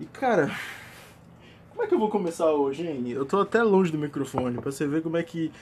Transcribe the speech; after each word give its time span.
E 0.00 0.06
cara, 0.06 0.50
como 1.70 1.82
é 1.84 1.86
que 1.86 1.94
eu 1.94 1.98
vou 1.98 2.08
começar 2.08 2.50
hoje, 2.50 2.86
hein? 2.86 3.10
Eu 3.10 3.26
tô 3.26 3.38
até 3.38 3.62
longe 3.62 3.92
do 3.92 3.98
microfone 3.98 4.58
pra 4.58 4.72
você 4.72 4.86
ver 4.86 5.02
como 5.02 5.18
é 5.18 5.22
que. 5.22 5.52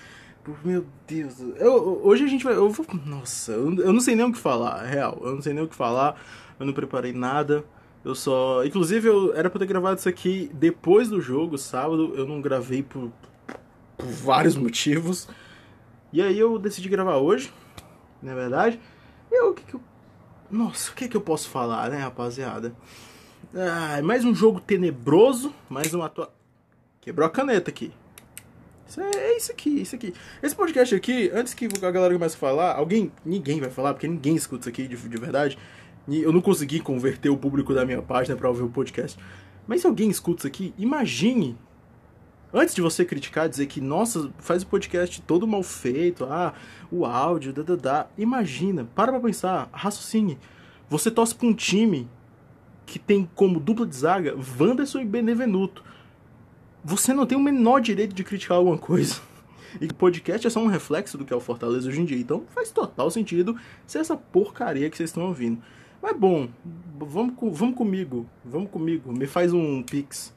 Meu 0.64 0.87
Deus. 1.07 1.41
Eu, 1.57 2.00
hoje 2.04 2.25
a 2.25 2.29
gente 2.29 2.45
vai. 2.45 2.54
Eu 2.54 2.71
vou, 2.71 2.87
nossa, 3.04 3.53
eu, 3.53 3.74
eu 3.80 3.93
não 3.93 4.01
sei 4.01 4.14
nem 4.14 4.24
o 4.24 4.32
que 4.32 4.38
falar, 4.38 4.87
é 4.87 4.90
real. 4.90 5.19
Eu 5.22 5.35
não 5.35 5.43
sei 5.43 5.53
nem 5.53 5.64
o 5.64 5.69
que 5.69 5.74
falar. 5.74 6.21
Eu 6.59 6.64
não 6.64 6.72
preparei 6.72 7.12
nada. 7.12 7.64
Eu 8.04 8.14
só. 8.14 8.64
Inclusive, 8.64 9.09
eu 9.09 9.35
era 9.35 9.51
pra 9.51 9.59
ter 9.59 9.66
gravado 9.66 9.98
isso 9.98 10.09
aqui 10.09 10.49
depois 10.55 11.09
do 11.09 11.21
jogo, 11.21 11.59
sábado. 11.59 12.15
Eu 12.15 12.25
não 12.25 12.41
gravei 12.41 12.83
por, 12.83 13.11
por 13.97 14.07
vários 14.07 14.57
motivos. 14.57 15.29
E 16.12 16.23
aí 16.23 16.39
eu 16.39 16.59
decidi 16.61 16.89
gravar 16.89 17.16
hoje, 17.16 17.52
na 18.23 18.33
é 18.33 18.34
verdade. 18.37 18.80
E 19.30 19.43
o 19.43 19.52
que, 19.52 19.65
que 19.65 19.75
eu. 19.75 19.80
Nossa, 20.48 20.93
o 20.93 20.95
que, 20.95 21.09
que 21.09 21.16
eu 21.16 21.20
posso 21.20 21.48
falar, 21.48 21.91
né, 21.91 21.98
rapaziada? 21.98 22.73
Ah, 23.55 24.02
mais 24.02 24.27
um 24.27 24.34
jogo 24.34 24.60
tenebroso, 24.60 25.55
mais 25.70 25.95
uma 25.95 26.06
atua... 26.06 26.30
Quebrou 27.00 27.27
a 27.27 27.30
caneta 27.30 27.70
aqui. 27.70 27.90
Isso 28.86 29.00
é, 29.00 29.10
é, 29.10 29.36
isso 29.38 29.50
aqui, 29.50 29.70
isso 29.70 29.96
aqui. 29.96 30.12
Esse 30.42 30.54
podcast 30.54 30.95
aqui, 30.95 31.30
antes 31.32 31.54
que 31.54 31.66
a 31.66 31.90
galera 31.90 32.12
comece 32.12 32.37
a 32.37 32.38
falar, 32.38 32.74
alguém, 32.74 33.10
ninguém 33.24 33.59
vai 33.59 33.70
falar, 33.70 33.95
porque 33.95 34.06
ninguém 34.06 34.37
escuta 34.37 34.62
isso 34.62 34.68
aqui 34.68 34.87
de, 34.87 34.96
de 34.96 35.16
verdade. 35.16 35.59
Eu 36.06 36.30
não 36.30 36.42
consegui 36.42 36.80
converter 36.80 37.30
o 37.30 37.38
público 37.38 37.73
da 37.73 37.87
minha 37.87 38.02
página 38.02 38.37
para 38.37 38.48
ouvir 38.48 38.64
o 38.64 38.68
podcast. 38.68 39.18
Mas 39.66 39.80
se 39.80 39.87
alguém 39.87 40.10
escuta 40.10 40.40
isso 40.40 40.46
aqui, 40.46 40.74
imagine. 40.76 41.56
Antes 42.52 42.74
de 42.74 42.82
você 42.82 43.02
criticar, 43.02 43.48
dizer 43.48 43.66
que, 43.66 43.80
nossa, 43.80 44.30
faz 44.38 44.62
o 44.62 44.66
podcast 44.66 45.23
todo 45.23 45.46
mal 45.46 45.62
feito, 45.62 46.24
ah, 46.24 46.52
o 46.90 47.06
áudio, 47.06 47.52
da, 47.52 47.62
da, 47.62 47.76
da. 47.76 48.06
Imagina, 48.18 48.87
para 48.95 49.12
pra 49.12 49.20
pensar, 49.20 49.70
raciocine. 49.73 50.38
Você 50.90 51.10
torce 51.10 51.34
pra 51.34 51.46
um 51.46 51.54
time 51.54 52.09
que 52.88 52.98
tem 52.98 53.28
como 53.34 53.60
dupla 53.60 53.87
de 53.87 53.95
zaga 53.95 54.34
Wanderson 54.59 55.01
e 55.01 55.05
Benevenuto. 55.05 55.84
Você 56.83 57.12
não 57.12 57.27
tem 57.27 57.37
o 57.37 57.41
menor 57.41 57.80
direito 57.80 58.15
de 58.15 58.24
criticar 58.24 58.57
alguma 58.57 58.79
coisa. 58.79 59.21
E 59.79 59.87
podcast 59.88 60.46
é 60.46 60.51
só 60.51 60.60
um 60.60 60.66
reflexo 60.66 61.18
do 61.18 61.24
que 61.27 61.32
é 61.32 61.37
o 61.37 61.40
Fortaleza 61.40 61.87
hoje 61.87 62.01
em 62.01 62.07
dia. 62.07 62.18
Então 62.18 62.45
faz 62.49 62.71
total 62.71 63.10
sentido 63.10 63.54
ser 63.87 63.99
essa 63.99 64.17
porcaria 64.17 64.89
que 64.89 64.97
vocês 64.97 65.11
estão 65.11 65.25
ouvindo. 65.25 65.62
Mas 66.01 66.17
bom, 66.17 66.49
vamos, 66.99 67.35
vamos 67.53 67.77
comigo. 67.77 68.27
Vamos 68.43 68.71
comigo. 68.71 69.12
Me 69.12 69.27
faz 69.27 69.53
um 69.53 69.83
pix. 69.83 70.34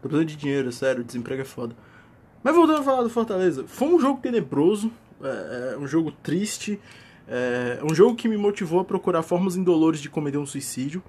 Tô 0.00 0.08
precisando 0.08 0.28
de 0.28 0.36
dinheiro, 0.36 0.72
sério. 0.72 1.04
Desemprego 1.04 1.42
é 1.42 1.44
foda. 1.44 1.76
Mas 2.42 2.56
voltando 2.56 2.80
a 2.80 2.82
falar 2.82 3.02
do 3.02 3.10
Fortaleza. 3.10 3.64
Foi 3.66 3.88
um 3.88 4.00
jogo 4.00 4.18
tenebroso. 4.22 4.90
É, 5.22 5.74
é 5.74 5.78
um 5.78 5.86
jogo 5.86 6.10
triste. 6.10 6.80
É 7.28 7.80
um 7.84 7.94
jogo 7.94 8.16
que 8.16 8.28
me 8.28 8.38
motivou 8.38 8.80
a 8.80 8.84
procurar 8.84 9.22
formas 9.22 9.56
indolores 9.56 10.00
de 10.00 10.08
cometer 10.08 10.38
um 10.38 10.46
suicídio. 10.46 11.02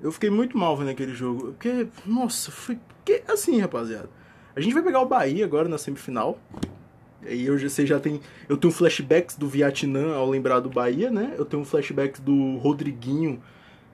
Eu 0.00 0.12
fiquei 0.12 0.30
muito 0.30 0.56
mal 0.56 0.76
vendo 0.76 0.90
aquele 0.90 1.14
jogo. 1.14 1.52
Porque, 1.52 1.86
nossa, 2.04 2.50
foi. 2.50 2.78
Porque, 2.96 3.22
assim, 3.28 3.60
rapaziada. 3.60 4.08
A 4.56 4.60
gente 4.60 4.72
vai 4.72 4.82
pegar 4.82 5.00
o 5.00 5.06
Bahia 5.06 5.44
agora 5.44 5.68
na 5.68 5.78
semifinal. 5.78 6.38
E 7.26 7.46
eu 7.46 7.56
já 7.58 7.68
sei, 7.68 7.86
já 7.86 7.98
tem. 7.98 8.20
Eu 8.48 8.56
tenho 8.56 8.72
flashbacks 8.72 9.36
do 9.36 9.48
Vietnã 9.48 10.14
ao 10.14 10.28
lembrar 10.28 10.60
do 10.60 10.68
Bahia, 10.68 11.10
né? 11.10 11.34
Eu 11.38 11.44
tenho 11.44 11.64
flashbacks 11.64 12.20
do 12.20 12.56
Rodriguinho 12.58 13.42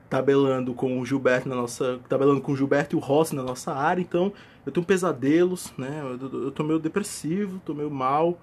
tabelando 0.09 0.75
com 0.75 1.01
o 1.01 1.07
Gilberto 1.07 1.49
na 1.49 1.55
nossa. 1.55 2.01
tabelando 2.09 2.41
com 2.41 2.53
o 2.53 2.57
Gilberto 2.57 2.97
e 2.97 2.99
o 2.99 3.01
Rossi 3.01 3.35
na 3.35 3.43
nossa 3.43 3.73
área. 3.73 4.03
Então, 4.03 4.33
eu 4.67 4.73
tenho 4.73 4.85
pesadelos, 4.85 5.73
né? 5.79 6.03
Eu, 6.03 6.45
eu 6.45 6.51
tô 6.51 6.65
meio 6.65 6.81
depressivo, 6.81 7.61
tô 7.65 7.73
meio 7.73 7.91
mal. 7.91 8.39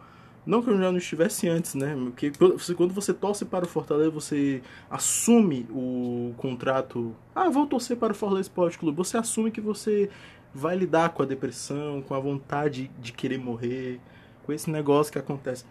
Não 0.48 0.64
que 0.64 0.70
eu 0.70 0.78
já 0.78 0.90
não 0.90 0.98
estivesse 0.98 1.50
antes, 1.50 1.76
né? 1.76 1.94
Porque 2.06 2.32
quando 2.74 2.94
você 2.94 3.14
torce 3.14 3.44
para 3.44 3.66
o 3.66 3.68
Fortaleza, 3.68 4.10
você 4.10 4.62
assume 4.90 5.68
o 5.70 6.34
contrato. 6.38 7.14
Ah, 7.36 7.50
vou 7.50 7.68
torcer 7.68 7.98
para 7.98 8.14
o 8.14 8.16
Fortaleza 8.16 8.48
Esporte 8.48 8.80
Clube. 8.80 8.96
Você 8.96 9.18
assume 9.18 9.52
que 9.52 9.60
você 9.60 10.10
vai 10.54 10.78
lidar 10.78 11.10
com 11.10 11.22
a 11.22 11.26
depressão, 11.26 12.02
com 12.02 12.16
a 12.16 12.20
vontade 12.20 12.90
de 12.98 13.12
querer 13.12 13.38
morrer, 13.38 14.00
com 14.46 14.54
esse 14.54 14.70
negócio 14.70 15.12
que 15.12 15.20
acontece. 15.20 15.66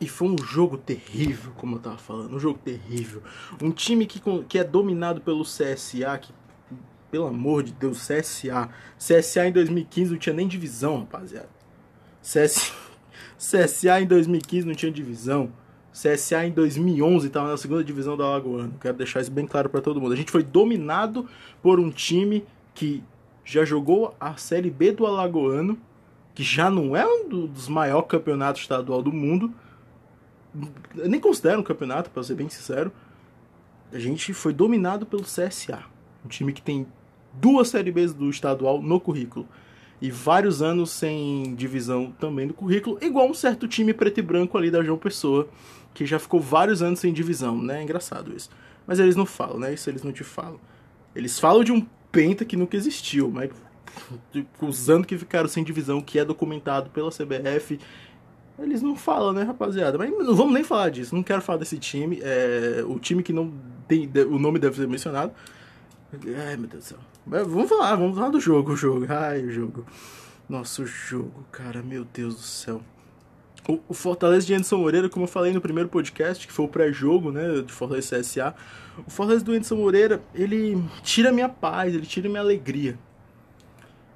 E 0.00 0.08
foi 0.08 0.30
um 0.30 0.36
jogo 0.36 0.76
terrível, 0.76 1.52
como 1.56 1.76
eu 1.76 1.80
tava 1.80 1.96
falando, 1.96 2.34
um 2.34 2.40
jogo 2.40 2.58
terrível. 2.58 3.22
Um 3.62 3.70
time 3.70 4.04
que, 4.04 4.20
que 4.48 4.58
é 4.58 4.64
dominado 4.64 5.20
pelo 5.20 5.44
CSA, 5.44 6.18
que, 6.20 6.32
pelo 7.08 7.28
amor 7.28 7.62
de 7.62 7.72
Deus, 7.72 8.04
CSA. 8.04 8.68
CSA 8.98 9.46
em 9.46 9.52
2015 9.52 10.10
não 10.10 10.18
tinha 10.18 10.34
nem 10.34 10.48
divisão, 10.48 10.98
rapaziada. 10.98 11.48
CSA. 12.20 12.81
CSA 13.42 14.00
em 14.00 14.06
2015 14.06 14.64
não 14.64 14.74
tinha 14.74 14.92
divisão. 14.92 15.50
CSA 15.92 16.46
em 16.46 16.52
2011 16.52 17.26
estava 17.26 17.48
na 17.48 17.56
segunda 17.56 17.82
divisão 17.82 18.16
da 18.16 18.24
Alagoano. 18.24 18.74
Quero 18.80 18.96
deixar 18.96 19.20
isso 19.20 19.32
bem 19.32 19.46
claro 19.46 19.68
para 19.68 19.80
todo 19.80 20.00
mundo. 20.00 20.12
A 20.12 20.16
gente 20.16 20.30
foi 20.30 20.44
dominado 20.44 21.28
por 21.60 21.80
um 21.80 21.90
time 21.90 22.46
que 22.72 23.02
já 23.44 23.64
jogou 23.64 24.14
a 24.20 24.36
Série 24.36 24.70
B 24.70 24.92
do 24.92 25.04
Alagoano, 25.04 25.76
que 26.34 26.44
já 26.44 26.70
não 26.70 26.96
é 26.96 27.04
um 27.04 27.28
dos 27.28 27.68
maiores 27.68 28.08
campeonatos 28.08 28.62
estadual 28.62 29.02
do 29.02 29.12
mundo. 29.12 29.52
Eu 30.96 31.08
nem 31.08 31.20
considero 31.20 31.60
um 31.60 31.64
campeonato, 31.64 32.10
para 32.10 32.22
ser 32.22 32.36
bem 32.36 32.48
sincero. 32.48 32.92
A 33.92 33.98
gente 33.98 34.32
foi 34.32 34.54
dominado 34.54 35.04
pelo 35.04 35.24
CSA, 35.24 35.82
um 36.24 36.28
time 36.28 36.52
que 36.52 36.62
tem 36.62 36.86
duas 37.34 37.68
Série 37.68 37.90
Bs 37.90 38.14
do 38.14 38.30
estadual 38.30 38.80
no 38.80 39.00
currículo 39.00 39.48
e 40.02 40.10
vários 40.10 40.60
anos 40.60 40.90
sem 40.90 41.54
divisão 41.54 42.12
também 42.18 42.48
do 42.48 42.52
currículo, 42.52 42.98
igual 43.00 43.30
um 43.30 43.32
certo 43.32 43.68
time 43.68 43.94
preto 43.94 44.18
e 44.18 44.22
branco 44.22 44.58
ali 44.58 44.68
da 44.68 44.82
João 44.82 44.98
Pessoa, 44.98 45.48
que 45.94 46.04
já 46.04 46.18
ficou 46.18 46.40
vários 46.40 46.82
anos 46.82 46.98
sem 46.98 47.12
divisão, 47.12 47.56
né? 47.62 47.78
É 47.78 47.82
engraçado 47.84 48.34
isso. 48.36 48.50
Mas 48.84 48.98
eles 48.98 49.14
não 49.14 49.24
falam, 49.24 49.60
né? 49.60 49.72
Isso 49.72 49.88
eles 49.88 50.02
não 50.02 50.10
te 50.10 50.24
falam. 50.24 50.58
Eles 51.14 51.38
falam 51.38 51.62
de 51.62 51.70
um 51.70 51.86
penta 52.10 52.44
que 52.44 52.56
nunca 52.56 52.76
existiu, 52.76 53.30
mas 53.30 53.50
usando 54.60 55.06
que 55.06 55.16
ficaram 55.16 55.48
sem 55.48 55.62
divisão, 55.62 56.00
que 56.00 56.18
é 56.18 56.24
documentado 56.24 56.90
pela 56.90 57.10
CBF, 57.10 57.78
eles 58.58 58.82
não 58.82 58.96
falam, 58.96 59.32
né, 59.32 59.44
rapaziada? 59.44 59.96
Mas 59.98 60.10
não 60.10 60.34
vamos 60.34 60.52
nem 60.52 60.64
falar 60.64 60.90
disso, 60.90 61.14
não 61.14 61.22
quero 61.22 61.40
falar 61.40 61.58
desse 61.58 61.78
time. 61.78 62.18
É, 62.20 62.82
o 62.84 62.98
time 62.98 63.22
que 63.22 63.32
não 63.32 63.52
tem. 63.86 64.10
O 64.28 64.38
nome 64.40 64.58
deve 64.58 64.74
ser 64.74 64.88
mencionado. 64.88 65.32
Ai, 66.12 66.56
meu 66.56 66.68
Deus 66.68 66.84
do 66.84 66.88
céu. 66.88 66.98
Mas 67.26 67.46
vamos 67.46 67.68
falar, 67.68 67.94
vamos 67.96 68.16
falar 68.16 68.28
do 68.28 68.40
jogo, 68.40 68.72
o 68.72 68.76
jogo. 68.76 69.06
Ai, 69.08 69.42
o 69.42 69.50
jogo. 69.50 69.86
Nossa, 70.48 70.82
o 70.82 70.86
jogo, 70.86 71.46
cara, 71.50 71.82
meu 71.82 72.04
Deus 72.04 72.34
do 72.34 72.42
céu. 72.42 72.82
O, 73.66 73.78
o 73.88 73.94
Fortaleza 73.94 74.44
de 74.44 74.54
Anderson 74.54 74.76
Moreira, 74.78 75.08
como 75.08 75.24
eu 75.24 75.28
falei 75.28 75.52
no 75.52 75.60
primeiro 75.60 75.88
podcast, 75.88 76.46
que 76.46 76.52
foi 76.52 76.64
o 76.64 76.68
pré-jogo, 76.68 77.30
né, 77.30 77.62
de 77.62 77.72
Fortaleza 77.72 78.18
CSA, 78.18 78.54
o 79.06 79.10
Fortaleza 79.10 79.44
do 79.44 79.52
Anderson 79.52 79.76
Moreira, 79.76 80.22
ele 80.34 80.82
tira 81.02 81.32
minha 81.32 81.48
paz, 81.48 81.94
ele 81.94 82.04
tira 82.04 82.28
minha 82.28 82.40
alegria. 82.40 82.98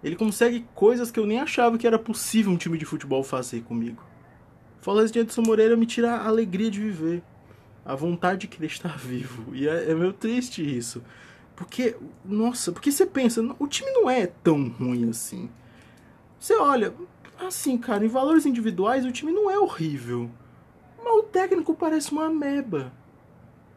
Ele 0.03 0.17
consegue 0.17 0.67
coisas 0.75 1.11
que 1.11 1.19
eu 1.19 1.27
nem 1.27 1.41
achava 1.41 1.79
que 1.79 1.87
era 1.87 1.99
possível 1.99 2.53
um 2.53 2.57
time 2.57 2.77
de 2.77 2.85
futebol 2.85 3.23
fazer 3.23 3.63
comigo. 3.63 4.03
O 4.81 4.85
Fortaleza 4.85 5.13
de 5.13 5.21
Anderson 5.21 5.43
Moreira 5.43 5.77
me 5.77 5.87
tira 5.87 6.11
a 6.13 6.27
alegria 6.27 6.71
de 6.71 6.81
viver, 6.81 7.23
a 7.85 7.95
vontade 7.95 8.43
de 8.43 8.49
querer 8.49 8.67
estar 8.67 8.99
vivo. 8.99 9.55
E 9.55 9.69
é, 9.69 9.91
é 9.91 9.95
meio 9.95 10.13
triste 10.13 10.61
isso. 10.61 11.03
Porque, 11.57 11.97
nossa, 12.23 12.71
porque 12.71 12.93
você 12.93 13.07
pensa, 13.07 13.43
o 13.59 13.67
time 13.67 13.91
não 13.91 14.11
é 14.11 14.27
tão 14.27 14.69
ruim 14.69 15.09
assim. 15.09 15.49
Você 16.39 16.55
olha, 16.55 16.93
assim, 17.39 17.79
cara, 17.79 18.05
em 18.05 18.09
valores 18.09 18.45
individuais 18.45 19.07
o 19.07 19.11
time 19.11 19.33
não 19.33 19.51
é 19.51 19.59
horrível. 19.59 20.31
Mas 21.03 21.15
o 21.15 21.23
técnico 21.23 21.75
parece 21.75 22.13
uma 22.13 22.27
ameba. 22.27 22.93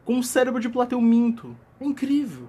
Com 0.04 0.16
um 0.16 0.22
cérebro 0.22 0.60
de 0.60 0.68
plateu 0.68 1.00
minto. 1.00 1.56
É 1.80 1.86
incrível. 1.86 2.48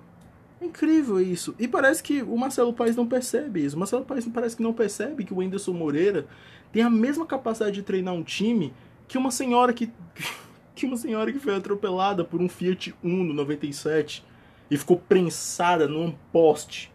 É 0.60 0.66
incrível 0.66 1.20
isso. 1.20 1.56
E 1.58 1.68
parece 1.68 2.04
que 2.04 2.22
o 2.22 2.38
Marcelo 2.38 2.74
Paes 2.74 2.98
não 2.98 3.08
percebe 3.08 3.64
isso. 3.64 3.78
O 3.78 3.80
Marcelo 3.80 4.04
Paes 4.04 4.28
parece 4.28 4.58
que 4.58 4.64
não 4.64 4.74
percebe 4.74 5.24
que 5.24 5.34
o 5.34 5.40
Anderson 5.40 5.74
Moreira 5.74 6.28
tem 6.74 6.84
a 6.84 6.90
mesma 6.90 7.26
capacidade 7.26 7.76
de 7.76 7.84
treinar 7.84 8.14
um 8.14 8.24
time 8.24 8.74
que 9.08 9.18
uma 9.18 9.32
senhora 9.32 9.74
que 9.74 9.90
que 10.76 10.86
uma 10.86 10.98
senhora 10.98 11.32
que 11.32 11.40
foi 11.40 11.56
atropelada 11.56 12.24
por 12.24 12.42
um 12.42 12.50
Fiat 12.50 12.94
Uno 13.04 13.34
97 13.34 14.26
e 14.72 14.78
ficou 14.78 14.98
prensada 14.98 15.86
num 15.86 16.16
poste. 16.32 16.90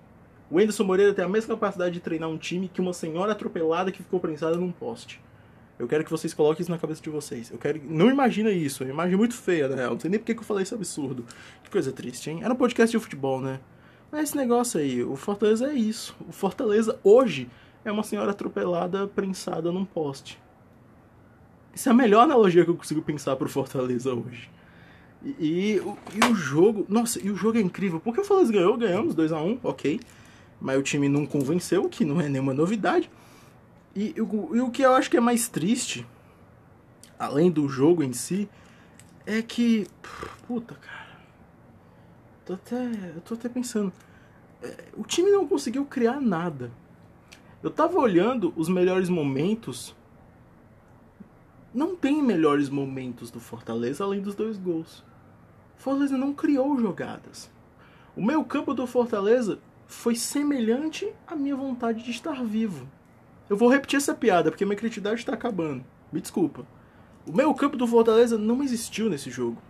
O 0.50 0.58
Anderson 0.58 0.84
Moreira 0.84 1.12
tem 1.12 1.22
a 1.22 1.28
mesma 1.28 1.54
capacidade 1.54 1.92
de 1.92 2.00
treinar 2.00 2.30
um 2.30 2.38
time 2.38 2.68
que 2.68 2.80
uma 2.80 2.94
senhora 2.94 3.32
atropelada 3.32 3.92
que 3.92 4.02
ficou 4.02 4.18
prensada 4.18 4.56
num 4.56 4.72
poste. 4.72 5.20
Eu 5.78 5.86
quero 5.86 6.02
que 6.02 6.10
vocês 6.10 6.32
coloquem 6.32 6.62
isso 6.62 6.70
na 6.70 6.78
cabeça 6.78 7.02
de 7.02 7.10
vocês. 7.10 7.50
Eu 7.50 7.58
quero. 7.58 7.78
Não 7.84 8.08
imagina 8.08 8.50
isso. 8.50 8.82
É 8.82 8.86
uma 8.86 8.92
imagem 8.92 9.16
muito 9.16 9.34
feia, 9.34 9.68
na 9.68 9.76
real. 9.76 9.92
Não 9.92 10.00
sei 10.00 10.08
nem 10.08 10.18
porque 10.18 10.34
que 10.34 10.40
eu 10.40 10.44
falei 10.44 10.62
esse 10.62 10.72
absurdo. 10.72 11.26
Que 11.62 11.68
coisa 11.68 11.92
triste, 11.92 12.30
hein? 12.30 12.40
Era 12.42 12.54
um 12.54 12.56
podcast 12.56 12.96
de 12.96 13.02
futebol, 13.02 13.42
né? 13.42 13.60
Mas 14.10 14.30
esse 14.30 14.36
negócio 14.38 14.80
aí, 14.80 15.04
o 15.04 15.14
Fortaleza 15.14 15.70
é 15.70 15.74
isso. 15.74 16.16
O 16.26 16.32
Fortaleza 16.32 16.98
hoje 17.04 17.50
é 17.84 17.92
uma 17.92 18.02
senhora 18.02 18.30
atropelada 18.30 19.06
prensada 19.06 19.70
num 19.70 19.84
poste. 19.84 20.40
Isso 21.74 21.90
é 21.90 21.92
a 21.92 21.94
melhor 21.94 22.22
analogia 22.22 22.64
que 22.64 22.70
eu 22.70 22.76
consigo 22.76 23.02
pensar 23.02 23.36
pro 23.36 23.50
Fortaleza 23.50 24.14
hoje. 24.14 24.48
E, 25.22 25.28
e, 25.38 25.82
e, 26.14 26.24
o 26.30 26.34
jogo. 26.34 26.86
Nossa, 26.88 27.24
e 27.24 27.30
o 27.30 27.36
jogo 27.36 27.58
é 27.58 27.60
incrível. 27.60 28.00
Porque 28.00 28.20
o 28.20 28.24
Fortaleza 28.24 28.52
ganhou, 28.52 28.76
ganhamos 28.76 29.14
2x1, 29.14 29.44
um, 29.44 29.58
ok. 29.62 30.00
Mas 30.60 30.78
o 30.78 30.82
time 30.82 31.08
não 31.08 31.26
convenceu, 31.26 31.88
que 31.88 32.04
não 32.04 32.20
é 32.20 32.28
nenhuma 32.28 32.54
novidade. 32.54 33.10
E, 33.94 34.10
e, 34.10 34.14
e, 34.16 34.20
o 34.60 34.70
que 34.70 34.82
eu 34.82 34.92
acho 34.92 35.10
que 35.10 35.16
é 35.16 35.20
mais 35.20 35.48
triste, 35.48 36.06
além 37.18 37.50
do 37.50 37.68
jogo 37.68 38.02
em 38.02 38.12
si, 38.12 38.48
é 39.24 39.42
que. 39.42 39.86
Puta, 40.46 40.74
cara. 40.74 41.06
Tô 42.44 42.54
até, 42.54 42.84
eu 43.14 43.20
tô 43.24 43.34
até 43.34 43.48
pensando. 43.48 43.92
é, 44.62 44.84
o 44.96 45.02
time 45.02 45.30
não 45.30 45.46
conseguiu 45.46 45.84
criar 45.84 46.20
nada. 46.20 46.70
Eu 47.62 47.70
tava 47.70 47.98
olhando 47.98 48.52
os 48.56 48.68
melhores 48.68 49.08
momentos. 49.08 49.94
Não 51.76 51.94
tem 51.94 52.22
melhores 52.22 52.70
momentos 52.70 53.30
do 53.30 53.38
Fortaleza 53.38 54.02
além 54.02 54.22
dos 54.22 54.34
dois 54.34 54.56
gols. 54.56 55.04
Fortaleza 55.76 56.16
não 56.16 56.32
criou 56.32 56.80
jogadas. 56.80 57.50
O 58.16 58.24
meio 58.24 58.42
campo 58.44 58.72
do 58.72 58.86
Fortaleza 58.86 59.58
foi 59.86 60.16
semelhante 60.16 61.12
à 61.26 61.36
minha 61.36 61.54
vontade 61.54 62.02
de 62.02 62.10
estar 62.10 62.42
vivo. 62.42 62.88
Eu 63.46 63.58
vou 63.58 63.68
repetir 63.68 63.98
essa 63.98 64.14
piada 64.14 64.50
porque 64.50 64.64
minha 64.64 64.74
criatividade 64.74 65.20
está 65.20 65.34
acabando. 65.34 65.84
Me 66.10 66.18
desculpa. 66.18 66.66
O 67.26 67.36
meio 67.36 67.52
campo 67.52 67.76
do 67.76 67.86
Fortaleza 67.86 68.38
não 68.38 68.62
existiu 68.62 69.10
nesse 69.10 69.30
jogo. 69.30 69.60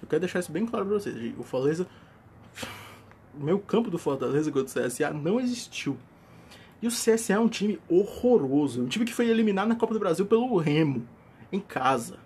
Eu 0.00 0.08
quero 0.08 0.20
deixar 0.20 0.38
isso 0.38 0.50
bem 0.50 0.64
claro 0.64 0.86
pra 0.86 0.94
vocês. 0.94 1.34
O 1.38 1.42
Fortaleza. 1.42 1.86
O 3.38 3.44
meu 3.44 3.58
campo 3.58 3.90
do 3.90 3.98
Fortaleza 3.98 4.50
contra 4.50 4.80
o 4.82 4.86
CSA 4.86 5.10
não 5.12 5.38
existiu. 5.38 5.98
E 6.80 6.86
o 6.86 6.90
CSA 6.90 7.34
é 7.34 7.38
um 7.38 7.48
time 7.48 7.78
horroroso. 7.86 8.80
Um 8.80 8.86
time 8.86 9.04
que 9.04 9.12
foi 9.12 9.28
eliminado 9.28 9.68
na 9.68 9.76
Copa 9.76 9.92
do 9.92 10.00
Brasil 10.00 10.24
pelo 10.24 10.56
Remo, 10.56 11.06
em 11.54 11.60
casa. 11.60 12.18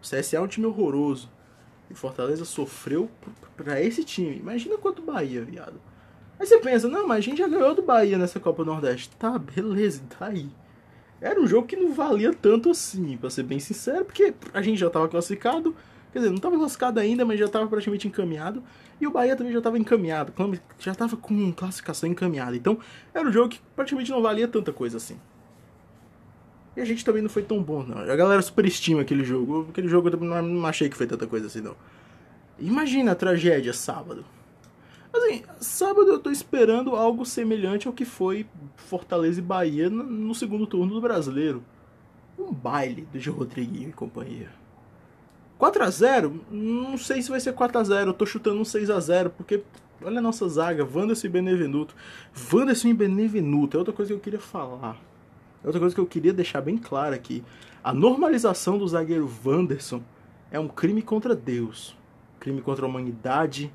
O 0.00 0.02
CSA 0.02 0.36
é 0.36 0.40
um 0.40 0.46
time 0.46 0.66
horroroso. 0.66 1.30
E 1.88 1.92
o 1.92 1.96
Fortaleza 1.96 2.44
sofreu 2.44 3.10
para 3.56 3.80
esse 3.80 4.04
time. 4.04 4.36
Imagina 4.36 4.76
quanto 4.76 5.02
Bahia, 5.02 5.44
viado. 5.44 5.80
Aí 6.38 6.46
você 6.46 6.58
pensa, 6.58 6.88
não, 6.88 7.06
mas 7.06 7.18
a 7.18 7.20
gente 7.20 7.38
já 7.38 7.48
ganhou 7.48 7.74
do 7.74 7.82
Bahia 7.82 8.18
nessa 8.18 8.38
Copa 8.38 8.64
Nordeste. 8.64 9.10
Tá, 9.16 9.38
beleza, 9.38 10.02
tá 10.18 10.26
aí. 10.26 10.48
Era 11.20 11.40
um 11.40 11.46
jogo 11.46 11.66
que 11.66 11.76
não 11.76 11.94
valia 11.94 12.32
tanto 12.34 12.70
assim, 12.70 13.16
pra 13.16 13.30
ser 13.30 13.42
bem 13.42 13.58
sincero, 13.58 14.04
porque 14.04 14.34
a 14.52 14.60
gente 14.60 14.78
já 14.78 14.90
tava 14.90 15.08
classificado. 15.08 15.74
Quer 16.12 16.18
dizer, 16.18 16.30
não 16.30 16.38
tava 16.38 16.56
classificado 16.56 17.00
ainda, 17.00 17.24
mas 17.24 17.38
já 17.38 17.48
tava 17.48 17.66
praticamente 17.66 18.06
encaminhado. 18.06 18.62
E 19.00 19.06
o 19.06 19.10
Bahia 19.10 19.36
também 19.36 19.52
já 19.52 19.60
tava 19.60 19.78
encaminhado, 19.78 20.32
já 20.78 20.94
tava 20.94 21.16
com 21.16 21.52
classificação 21.52 22.08
encaminhada. 22.08 22.56
Então, 22.56 22.78
era 23.14 23.26
um 23.26 23.32
jogo 23.32 23.50
que 23.50 23.60
praticamente 23.74 24.10
não 24.10 24.22
valia 24.22 24.48
tanta 24.48 24.72
coisa 24.72 24.96
assim. 24.98 25.18
E 26.76 26.80
a 26.80 26.84
gente 26.84 27.04
também 27.04 27.22
não 27.22 27.30
foi 27.30 27.42
tão 27.42 27.62
bom, 27.62 27.82
não. 27.82 27.98
A 27.98 28.16
galera 28.16 28.42
superestima 28.42 29.00
aquele 29.00 29.24
jogo. 29.24 29.66
Aquele 29.70 29.88
jogo 29.88 30.10
eu 30.10 30.42
não 30.42 30.66
achei 30.66 30.88
que 30.88 30.96
foi 30.96 31.06
tanta 31.06 31.26
coisa 31.26 31.46
assim, 31.46 31.62
não. 31.62 31.74
Imagina 32.58 33.12
a 33.12 33.14
tragédia 33.14 33.72
sábado. 33.72 34.24
Assim, 35.12 35.42
sábado 35.58 36.08
eu 36.08 36.18
tô 36.18 36.30
esperando 36.30 36.94
algo 36.94 37.24
semelhante 37.24 37.86
ao 37.86 37.94
que 37.94 38.04
foi 38.04 38.46
Fortaleza 38.76 39.40
e 39.40 39.42
Bahia 39.42 39.88
no 39.88 40.34
segundo 40.34 40.66
turno 40.66 40.94
do 40.94 41.00
Brasileiro. 41.00 41.64
Um 42.38 42.52
baile 42.52 43.08
do 43.10 43.18
Gil 43.18 43.32
Rodriguinho 43.32 43.88
e 43.88 43.92
companhia. 43.92 44.50
4 45.56 45.82
a 45.82 45.88
0 45.88 46.44
Não 46.50 46.98
sei 46.98 47.22
se 47.22 47.30
vai 47.30 47.40
ser 47.40 47.54
4 47.54 47.78
a 47.78 47.84
0 47.84 48.10
Eu 48.10 48.14
tô 48.14 48.26
chutando 48.26 48.60
um 48.60 48.64
6 48.64 48.90
a 48.90 49.00
0 49.00 49.30
porque 49.30 49.62
olha 50.04 50.18
a 50.18 50.22
nossa 50.22 50.46
zaga, 50.46 50.84
Wanderson 50.84 51.26
e 51.26 51.30
Benevenuto. 51.30 51.94
Wanderson 52.52 52.88
e 52.88 52.94
Benevenuto 52.94 53.76
é 53.76 53.78
outra 53.78 53.94
coisa 53.94 54.10
que 54.10 54.14
eu 54.14 54.20
queria 54.20 54.40
falar. 54.40 54.98
É 55.66 55.68
outra 55.68 55.80
coisa 55.80 55.92
que 55.96 56.00
eu 56.00 56.06
queria 56.06 56.32
deixar 56.32 56.60
bem 56.60 56.78
clara 56.78 57.16
aqui. 57.16 57.42
A 57.82 57.92
normalização 57.92 58.78
do 58.78 58.86
zagueiro 58.86 59.28
Wanderson 59.44 60.00
é 60.48 60.60
um 60.60 60.68
crime 60.68 61.02
contra 61.02 61.34
Deus, 61.34 61.98
crime 62.38 62.62
contra 62.62 62.86
a 62.86 62.88
humanidade, 62.88 63.72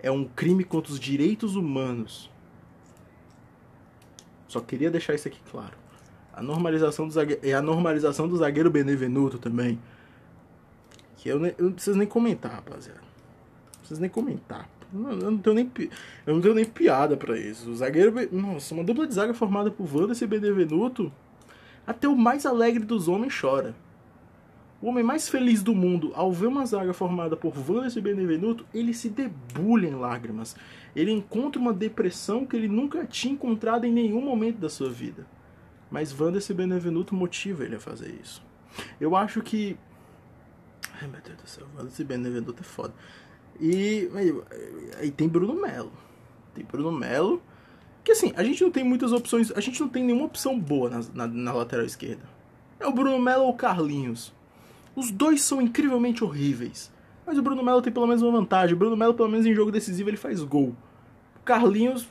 é 0.00 0.10
um 0.10 0.26
crime 0.26 0.62
contra 0.62 0.92
os 0.92 1.00
direitos 1.00 1.56
humanos. 1.56 2.30
Só 4.48 4.60
queria 4.60 4.90
deixar 4.90 5.14
isso 5.14 5.28
aqui 5.28 5.40
claro. 5.50 5.72
A 6.30 6.42
normalização 6.42 7.06
do 7.08 7.14
zagueiro, 7.14 7.40
e 7.42 7.54
a 7.54 7.62
normalização 7.62 8.28
do 8.28 8.36
zagueiro 8.36 8.70
Benevenuto 8.70 9.38
também. 9.38 9.80
Que 11.16 11.30
eu, 11.30 11.42
eu 11.42 11.54
não 11.58 11.72
preciso 11.72 11.96
nem 11.96 12.06
comentar, 12.06 12.52
rapaziada. 12.52 13.00
Não 13.00 13.78
preciso 13.78 14.00
nem 14.02 14.10
comentar. 14.10 14.68
Eu 14.92 15.00
não, 15.00 15.38
tenho 15.38 15.54
nem, 15.54 15.70
eu 16.26 16.34
não 16.34 16.42
tenho 16.42 16.54
nem 16.54 16.66
piada 16.66 17.16
para 17.16 17.38
isso. 17.38 17.70
O 17.70 17.76
zagueiro. 17.76 18.12
Nossa, 18.30 18.74
uma 18.74 18.84
dupla 18.84 19.06
de 19.06 19.14
zaga 19.14 19.32
formada 19.32 19.70
por 19.70 19.88
Wanderson 19.90 20.24
e 20.26 20.28
Benevenuto. 20.28 21.10
Até 21.90 22.06
o 22.06 22.14
mais 22.14 22.46
alegre 22.46 22.84
dos 22.84 23.08
homens 23.08 23.36
chora. 23.36 23.74
O 24.80 24.86
homem 24.86 25.02
mais 25.02 25.28
feliz 25.28 25.60
do 25.60 25.74
mundo, 25.74 26.12
ao 26.14 26.30
ver 26.30 26.46
uma 26.46 26.64
zaga 26.64 26.92
formada 26.92 27.36
por 27.36 27.52
Wanderson 27.52 27.98
e 27.98 28.02
Benevenuto, 28.02 28.64
ele 28.72 28.94
se 28.94 29.08
debulha 29.08 29.88
em 29.88 29.96
lágrimas. 29.96 30.54
Ele 30.94 31.10
encontra 31.10 31.60
uma 31.60 31.72
depressão 31.72 32.46
que 32.46 32.54
ele 32.54 32.68
nunca 32.68 33.04
tinha 33.04 33.34
encontrado 33.34 33.86
em 33.86 33.92
nenhum 33.92 34.20
momento 34.20 34.58
da 34.58 34.68
sua 34.68 34.88
vida. 34.88 35.26
Mas 35.90 36.16
Wanderson 36.16 36.52
e 36.52 36.56
Benevenuto 36.56 37.12
motiva 37.12 37.64
ele 37.64 37.74
a 37.74 37.80
fazer 37.80 38.16
isso. 38.22 38.40
Eu 39.00 39.16
acho 39.16 39.42
que. 39.42 39.76
Ai 41.02 41.08
meu 41.08 41.20
Deus 41.20 41.38
do 41.38 41.48
céu, 41.48 41.66
Wanderson 41.76 42.02
e 42.02 42.04
Benevenuto 42.04 42.60
é 42.60 42.64
foda. 42.64 42.94
E 43.58 44.08
aí 44.96 45.10
tem 45.10 45.28
Bruno 45.28 45.60
Melo. 45.60 45.92
Tem 46.54 46.64
Bruno 46.64 46.92
Melo. 46.92 47.42
Que 48.02 48.12
assim, 48.12 48.32
a 48.36 48.42
gente 48.42 48.62
não 48.62 48.70
tem 48.70 48.84
muitas 48.84 49.12
opções. 49.12 49.52
A 49.52 49.60
gente 49.60 49.80
não 49.80 49.88
tem 49.88 50.04
nenhuma 50.04 50.26
opção 50.26 50.58
boa 50.58 50.88
na, 50.88 51.00
na, 51.14 51.26
na 51.26 51.52
lateral 51.52 51.84
esquerda. 51.84 52.22
É 52.78 52.86
o 52.86 52.92
Bruno 52.92 53.18
Melo 53.18 53.44
ou 53.44 53.50
o 53.50 53.56
Carlinhos. 53.56 54.32
Os 54.96 55.10
dois 55.10 55.42
são 55.42 55.60
incrivelmente 55.60 56.24
horríveis. 56.24 56.90
Mas 57.26 57.38
o 57.38 57.42
Bruno 57.42 57.62
Melo 57.62 57.82
tem 57.82 57.92
pelo 57.92 58.06
menos 58.06 58.22
uma 58.22 58.32
vantagem. 58.32 58.74
O 58.74 58.78
Bruno 58.78 58.96
Melo, 58.96 59.14
pelo 59.14 59.28
menos 59.28 59.46
em 59.46 59.54
jogo 59.54 59.70
decisivo, 59.70 60.08
ele 60.10 60.16
faz 60.16 60.42
gol. 60.42 60.74
O 61.36 61.44
Carlinhos. 61.44 62.04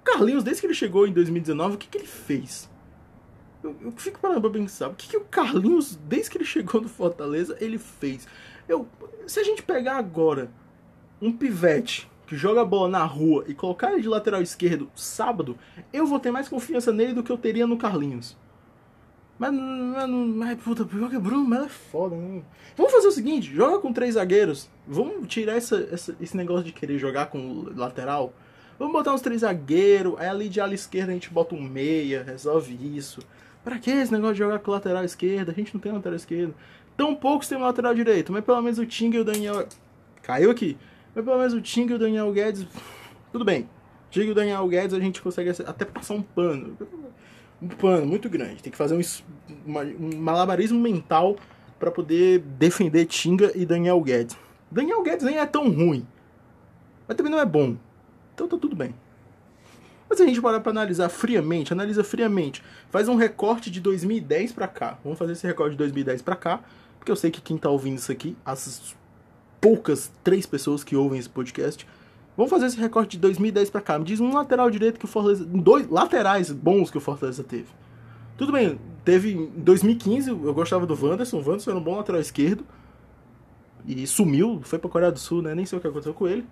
O 0.00 0.02
Carlinhos, 0.04 0.42
desde 0.42 0.60
que 0.60 0.66
ele 0.66 0.74
chegou 0.74 1.06
em 1.06 1.12
2019, 1.12 1.76
o 1.76 1.78
que, 1.78 1.88
que 1.88 1.98
ele 1.98 2.06
fez? 2.06 2.68
Eu, 3.62 3.76
eu 3.80 3.92
fico 3.92 4.18
parando 4.18 4.40
pra 4.40 4.50
pensar. 4.50 4.88
O 4.88 4.94
que, 4.94 5.08
que 5.08 5.16
o 5.16 5.24
Carlinhos, 5.24 5.96
desde 6.08 6.30
que 6.30 6.36
ele 6.36 6.44
chegou 6.44 6.80
no 6.80 6.88
Fortaleza, 6.88 7.56
ele 7.60 7.78
fez? 7.78 8.26
Eu, 8.68 8.86
se 9.26 9.38
a 9.38 9.44
gente 9.44 9.62
pegar 9.62 9.96
agora 9.96 10.50
um 11.20 11.32
pivete 11.32 12.10
que 12.32 12.36
joga 12.38 12.64
bola 12.64 12.88
na 12.88 13.04
rua 13.04 13.44
e 13.46 13.52
colocar 13.52 13.92
ele 13.92 14.00
de 14.00 14.08
lateral 14.08 14.40
esquerdo 14.40 14.90
sábado, 14.94 15.54
eu 15.92 16.06
vou 16.06 16.18
ter 16.18 16.30
mais 16.30 16.48
confiança 16.48 16.90
nele 16.90 17.12
do 17.12 17.22
que 17.22 17.30
eu 17.30 17.36
teria 17.36 17.66
no 17.66 17.76
Carlinhos. 17.76 18.38
Mas, 19.38 19.52
mas, 19.52 20.08
mas 20.08 20.62
puta, 20.62 20.82
pior 20.82 21.10
que 21.10 21.18
Bruno 21.18 21.46
Melo 21.46 21.66
é 21.66 21.68
foda, 21.68 22.16
né? 22.16 22.40
Vamos 22.74 22.90
fazer 22.90 23.08
o 23.08 23.12
seguinte, 23.12 23.54
joga 23.54 23.80
com 23.80 23.92
três 23.92 24.14
zagueiros. 24.14 24.70
Vamos 24.88 25.28
tirar 25.28 25.56
essa, 25.56 25.86
essa, 25.92 26.16
esse 26.18 26.34
negócio 26.34 26.64
de 26.64 26.72
querer 26.72 26.98
jogar 26.98 27.26
com 27.26 27.66
lateral. 27.76 28.32
Vamos 28.78 28.94
botar 28.94 29.12
uns 29.12 29.20
três 29.20 29.42
zagueiros, 29.42 30.14
aí 30.18 30.28
ali 30.28 30.48
de 30.48 30.58
ala 30.58 30.72
esquerda 30.72 31.10
a 31.10 31.14
gente 31.14 31.28
bota 31.28 31.54
um 31.54 31.60
meia, 31.60 32.22
resolve 32.22 32.74
isso. 32.96 33.20
Pra 33.62 33.78
que 33.78 33.90
esse 33.90 34.10
negócio 34.10 34.36
de 34.36 34.38
jogar 34.38 34.58
com 34.60 34.70
lateral 34.70 35.04
esquerda? 35.04 35.52
A 35.52 35.54
gente 35.54 35.74
não 35.74 35.82
tem 35.82 35.92
lateral 35.92 36.16
esquerdo. 36.16 36.54
Tão 36.96 37.14
poucos 37.14 37.46
tem 37.46 37.58
lateral 37.58 37.94
direito, 37.94 38.32
mas 38.32 38.42
pelo 38.42 38.62
menos 38.62 38.78
o 38.78 38.86
Ting 38.86 39.10
e 39.16 39.18
o 39.18 39.24
Daniel. 39.24 39.68
Caiu 40.22 40.50
aqui. 40.50 40.78
Mas 41.14 41.24
pelo 41.24 41.38
menos 41.38 41.52
o 41.52 41.60
Ting 41.60 41.86
e 41.86 41.94
o 41.94 41.98
Daniel 41.98 42.32
Guedes. 42.32 42.66
Tudo 43.30 43.44
bem. 43.44 43.68
Ting 44.10 44.24
e 44.24 44.30
o 44.30 44.34
Daniel 44.34 44.66
Guedes 44.68 44.94
a 44.94 45.00
gente 45.00 45.20
consegue 45.20 45.50
até 45.50 45.84
passar 45.84 46.14
um 46.14 46.22
pano 46.22 46.76
um 47.62 47.68
pano 47.68 48.06
muito 48.06 48.28
grande. 48.28 48.62
Tem 48.62 48.72
que 48.72 48.76
fazer 48.76 48.94
um, 48.94 49.00
um 49.66 50.16
malabarismo 50.16 50.80
mental 50.80 51.36
para 51.78 51.90
poder 51.90 52.40
defender 52.40 53.06
Tinga 53.06 53.52
e 53.54 53.64
Daniel 53.64 54.00
Guedes. 54.00 54.36
Daniel 54.70 55.02
Guedes 55.02 55.24
nem 55.24 55.38
é 55.38 55.46
tão 55.46 55.70
ruim, 55.70 56.06
mas 57.06 57.16
também 57.16 57.30
não 57.30 57.38
é 57.38 57.46
bom. 57.46 57.76
Então 58.34 58.48
tá 58.48 58.56
tudo 58.56 58.74
bem. 58.74 58.94
Mas 60.08 60.18
se 60.18 60.24
a 60.24 60.26
gente 60.26 60.40
parar 60.42 60.60
para 60.60 60.72
analisar 60.72 61.08
friamente, 61.08 61.72
analisa 61.72 62.02
friamente, 62.02 62.62
faz 62.90 63.08
um 63.08 63.16
recorte 63.16 63.70
de 63.70 63.80
2010 63.80 64.52
para 64.52 64.68
cá. 64.68 64.98
Vamos 65.02 65.18
fazer 65.18 65.32
esse 65.32 65.46
recorte 65.46 65.72
de 65.72 65.78
2010 65.78 66.22
para 66.22 66.36
cá, 66.36 66.60
porque 66.98 67.10
eu 67.10 67.16
sei 67.16 67.30
que 67.30 67.40
quem 67.40 67.56
tá 67.56 67.70
ouvindo 67.70 67.98
isso 67.98 68.12
aqui, 68.12 68.36
as 68.44 68.94
poucas 69.62 70.12
três 70.22 70.44
pessoas 70.44 70.84
que 70.84 70.94
ouvem 70.94 71.18
esse 71.18 71.30
podcast, 71.30 71.86
Vamos 72.36 72.50
fazer 72.50 72.66
esse 72.66 72.80
recorte 72.80 73.12
de 73.12 73.18
2010 73.20 73.70
para 73.70 73.80
cá. 73.80 73.98
Me 73.98 74.04
diz 74.04 74.18
um 74.18 74.32
lateral 74.32 74.70
direito 74.70 74.98
que 74.98 75.04
o 75.04 75.08
Fortaleza. 75.08 75.44
Dois 75.44 75.88
laterais 75.88 76.50
bons 76.50 76.90
que 76.90 76.96
o 76.96 77.00
Fortaleza 77.00 77.44
teve. 77.44 77.66
Tudo 78.38 78.52
bem, 78.52 78.78
teve 79.04 79.32
em 79.32 79.46
2015, 79.56 80.30
eu 80.30 80.54
gostava 80.54 80.86
do 80.86 80.94
Wanderson. 80.94 81.36
O 81.36 81.40
Wanderson 81.40 81.70
era 81.70 81.78
um 81.78 81.82
bom 81.82 81.96
lateral 81.96 82.20
esquerdo. 82.20 82.64
E 83.86 84.06
sumiu, 84.06 84.60
foi 84.62 84.78
pra 84.78 84.88
Coreia 84.88 85.12
do 85.12 85.18
Sul, 85.18 85.42
né? 85.42 85.54
Nem 85.54 85.66
sei 85.66 85.76
o 85.76 85.80
que 85.80 85.88
aconteceu 85.88 86.14
com 86.14 86.26
ele. 86.26 86.46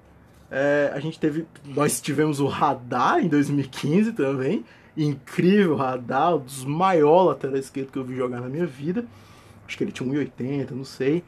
É, 0.50 0.90
a 0.92 1.00
gente 1.00 1.18
teve. 1.18 1.46
Nós 1.64 2.00
tivemos 2.00 2.40
o 2.40 2.46
Radar 2.46 3.18
em 3.20 3.28
2015 3.28 4.12
também. 4.12 4.64
Incrível 4.96 5.76
Radar, 5.76 6.34
um 6.34 6.40
dos 6.40 6.64
maiores 6.64 7.28
laterais 7.28 7.64
esquerdos 7.64 7.92
que 7.92 7.98
eu 7.98 8.04
vi 8.04 8.16
jogar 8.16 8.40
na 8.40 8.48
minha 8.48 8.66
vida. 8.66 9.06
Acho 9.66 9.78
que 9.78 9.84
ele 9.84 9.92
tinha 9.92 10.06
1,80, 10.06 10.72
não 10.72 10.84
sei. 10.84 11.24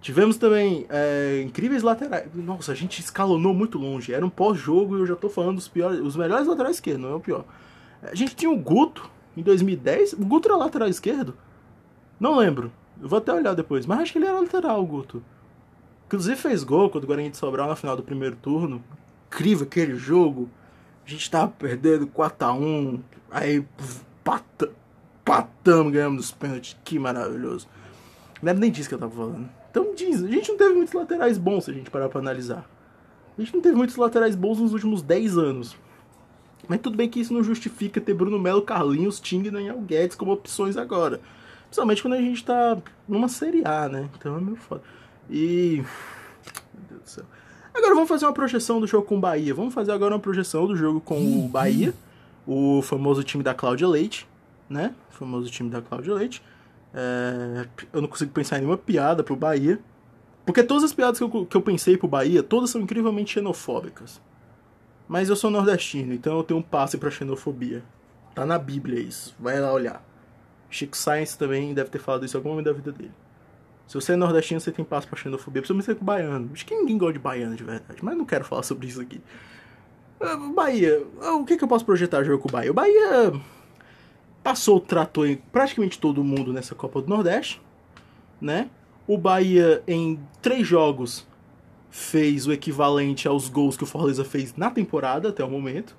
Tivemos 0.00 0.36
também 0.36 0.86
é, 0.88 1.42
incríveis 1.44 1.82
laterais. 1.82 2.28
Nossa, 2.34 2.72
a 2.72 2.74
gente 2.74 3.00
escalonou 3.00 3.52
muito 3.52 3.78
longe. 3.78 4.14
Era 4.14 4.24
um 4.24 4.30
pós-jogo 4.30 4.96
e 4.96 5.00
eu 5.00 5.06
já 5.06 5.16
tô 5.16 5.28
falando 5.28 5.56
dos 5.56 5.68
piores, 5.68 6.00
os 6.00 6.16
melhores 6.16 6.46
laterais 6.46 6.76
esquerdos, 6.76 7.02
não 7.02 7.10
é 7.10 7.14
o 7.14 7.20
pior. 7.20 7.44
A 8.02 8.14
gente 8.14 8.36
tinha 8.36 8.50
o 8.50 8.56
Guto 8.56 9.10
em 9.36 9.42
2010. 9.42 10.14
O 10.14 10.24
Guto 10.24 10.48
era 10.48 10.56
lateral 10.56 10.88
esquerdo? 10.88 11.34
Não 12.18 12.36
lembro. 12.36 12.72
Eu 13.00 13.08
vou 13.08 13.18
até 13.18 13.32
olhar 13.32 13.54
depois. 13.54 13.86
Mas 13.86 14.00
acho 14.00 14.12
que 14.12 14.18
ele 14.18 14.26
era 14.26 14.40
lateral, 14.40 14.82
o 14.82 14.86
Guto. 14.86 15.22
Inclusive 16.06 16.36
fez 16.36 16.62
gol 16.62 16.88
contra 16.88 17.04
o 17.04 17.08
Guarani 17.08 17.30
de 17.30 17.36
Sobral 17.36 17.68
na 17.68 17.76
final 17.76 17.96
do 17.96 18.02
primeiro 18.02 18.36
turno. 18.36 18.82
Incrível 19.26 19.66
aquele 19.66 19.96
jogo. 19.96 20.48
A 21.04 21.10
gente 21.10 21.28
tava 21.30 21.48
perdendo 21.50 22.06
4x1. 22.06 23.00
Aí 23.30 23.64
pata, 24.22 24.70
patamos, 25.24 25.92
ganhamos 25.92 26.26
os 26.26 26.32
pênaltis. 26.32 26.76
Que 26.84 26.98
maravilhoso. 26.98 27.68
Não 28.40 28.50
era 28.50 28.58
nem 28.58 28.70
disso 28.70 28.88
que 28.88 28.94
eu 28.94 28.98
tava 28.98 29.14
falando. 29.14 29.57
Então 29.70 29.94
diz, 29.94 30.22
a 30.22 30.28
gente 30.28 30.48
não 30.50 30.56
teve 30.56 30.74
muitos 30.74 30.94
laterais 30.94 31.38
bons 31.38 31.64
se 31.64 31.70
a 31.70 31.74
gente 31.74 31.90
parar 31.90 32.08
pra 32.08 32.20
analisar. 32.20 32.68
A 33.36 33.40
gente 33.40 33.54
não 33.54 33.60
teve 33.60 33.76
muitos 33.76 33.96
laterais 33.96 34.34
bons 34.34 34.58
nos 34.58 34.72
últimos 34.72 35.02
10 35.02 35.38
anos. 35.38 35.76
Mas 36.66 36.80
tudo 36.80 36.96
bem 36.96 37.08
que 37.08 37.20
isso 37.20 37.32
não 37.32 37.42
justifica 37.42 38.00
ter 38.00 38.12
Bruno 38.12 38.38
Melo, 38.38 38.62
Carlinhos, 38.62 39.20
Ting 39.20 39.44
e 39.44 39.50
Daniel 39.50 39.80
Guedes 39.80 40.16
como 40.16 40.32
opções 40.32 40.76
agora. 40.76 41.20
Principalmente 41.64 42.02
quando 42.02 42.14
a 42.14 42.20
gente 42.20 42.44
tá 42.44 42.78
numa 43.06 43.28
Série 43.28 43.62
A, 43.64 43.88
né? 43.88 44.08
Então 44.18 44.36
é 44.36 44.40
meio 44.40 44.56
foda. 44.56 44.82
E. 45.30 45.82
Meu 46.74 46.84
Deus 46.90 47.02
do 47.02 47.08
céu. 47.08 47.24
Agora 47.72 47.94
vamos 47.94 48.08
fazer 48.08 48.26
uma 48.26 48.32
projeção 48.32 48.80
do 48.80 48.86
jogo 48.86 49.06
com 49.06 49.16
o 49.16 49.20
Bahia. 49.20 49.54
Vamos 49.54 49.72
fazer 49.72 49.92
agora 49.92 50.14
uma 50.14 50.20
projeção 50.20 50.66
do 50.66 50.74
jogo 50.74 51.00
com 51.00 51.44
o 51.44 51.48
Bahia, 51.48 51.94
o 52.46 52.82
famoso 52.82 53.22
time 53.22 53.44
da 53.44 53.54
Cláudia 53.54 53.86
Leite, 53.86 54.26
né? 54.68 54.94
O 55.12 55.14
famoso 55.14 55.48
time 55.50 55.70
da 55.70 55.80
Cláudia 55.80 56.12
Leite. 56.14 56.42
É... 56.94 57.66
Eu 57.92 58.00
não 58.00 58.08
consigo 58.08 58.32
pensar 58.32 58.56
em 58.56 58.60
nenhuma 58.60 58.78
piada 58.78 59.22
pro 59.22 59.36
Bahia. 59.36 59.78
Porque 60.44 60.62
todas 60.62 60.84
as 60.84 60.94
piadas 60.94 61.18
que 61.18 61.24
eu, 61.24 61.46
que 61.46 61.56
eu 61.56 61.60
pensei 61.60 61.96
pro 61.96 62.08
Bahia, 62.08 62.42
todas 62.42 62.70
são 62.70 62.80
incrivelmente 62.80 63.34
xenofóbicas. 63.34 64.20
Mas 65.06 65.28
eu 65.28 65.36
sou 65.36 65.50
nordestino, 65.50 66.14
então 66.14 66.38
eu 66.38 66.42
tenho 66.42 66.60
um 66.60 66.62
passe 66.62 66.96
pra 66.96 67.10
xenofobia. 67.10 67.82
Tá 68.34 68.46
na 68.46 68.58
Bíblia 68.58 69.00
isso, 69.00 69.34
vai 69.38 69.60
lá 69.60 69.72
olhar. 69.72 70.02
Chico 70.70 70.96
Science 70.96 71.36
também 71.36 71.74
deve 71.74 71.90
ter 71.90 71.98
falado 71.98 72.24
isso 72.24 72.36
em 72.36 72.38
algum 72.38 72.50
momento 72.50 72.66
da 72.66 72.72
vida 72.72 72.92
dele. 72.92 73.12
Se 73.86 73.94
você 73.94 74.12
é 74.12 74.16
nordestino, 74.16 74.60
você 74.60 74.70
tem 74.70 74.84
passe 74.84 75.06
pra 75.06 75.18
xenofobia. 75.18 75.62
Principalmente 75.62 75.86
ser 75.86 75.94
com 75.96 76.04
baiano. 76.04 76.50
Acho 76.52 76.64
que 76.64 76.74
ninguém 76.74 76.98
gosta 76.98 77.14
de 77.14 77.18
baiano 77.18 77.56
de 77.56 77.64
verdade, 77.64 77.98
mas 78.02 78.16
não 78.16 78.26
quero 78.26 78.44
falar 78.44 78.62
sobre 78.62 78.86
isso 78.86 79.00
aqui. 79.00 79.20
Uh, 80.20 80.52
Bahia, 80.52 81.06
uh, 81.22 81.40
o 81.40 81.44
que, 81.44 81.56
que 81.56 81.64
eu 81.64 81.68
posso 81.68 81.86
projetar 81.86 82.22
jogo 82.22 82.42
com 82.42 82.48
o 82.48 82.52
Bahia? 82.52 82.70
O 82.70 82.74
Bahia 82.74 83.32
passou 84.48 84.78
o 84.78 84.80
trator 84.80 85.28
em 85.28 85.36
praticamente 85.36 85.98
todo 85.98 86.24
mundo 86.24 86.54
nessa 86.54 86.74
Copa 86.74 87.02
do 87.02 87.08
Nordeste, 87.10 87.60
né? 88.40 88.70
O 89.06 89.18
Bahia, 89.18 89.82
em 89.86 90.18
três 90.40 90.66
jogos, 90.66 91.28
fez 91.90 92.46
o 92.46 92.52
equivalente 92.52 93.28
aos 93.28 93.50
gols 93.50 93.76
que 93.76 93.84
o 93.84 93.86
Fortaleza 93.86 94.24
fez 94.24 94.56
na 94.56 94.70
temporada 94.70 95.28
até 95.28 95.44
o 95.44 95.50
momento. 95.50 95.94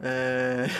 É... 0.00 0.70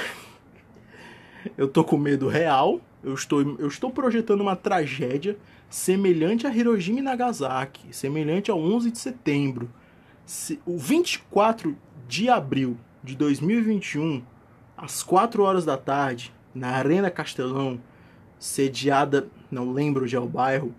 Eu 1.54 1.68
tô 1.68 1.84
com 1.84 1.98
medo 1.98 2.28
real. 2.28 2.80
Eu 3.04 3.12
estou, 3.12 3.40
eu 3.58 3.68
estou 3.68 3.90
projetando 3.90 4.40
uma 4.40 4.56
tragédia 4.56 5.36
semelhante 5.68 6.46
a 6.46 6.54
Hiroshima 6.54 6.98
e 6.98 7.02
Nagasaki, 7.02 7.94
semelhante 7.94 8.50
ao 8.50 8.58
11 8.58 8.90
de 8.90 8.98
setembro. 8.98 9.70
O 10.66 10.78
24 10.78 11.76
de 12.08 12.28
abril 12.30 12.76
de 13.02 13.14
2021, 13.16 14.22
às 14.76 15.02
4 15.02 15.42
horas 15.42 15.64
da 15.64 15.78
tarde, 15.78 16.30
na 16.54 16.68
Arena 16.68 17.10
Castelão, 17.10 17.80
sediada, 18.38 19.28
não 19.50 19.72
lembro 19.72 20.04
onde 20.04 20.16
é 20.16 20.20
o 20.20 20.26
bairro, 20.26 20.74